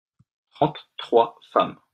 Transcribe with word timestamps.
trente 0.49 0.89
trois 0.97 1.37
femmes. 1.53 1.77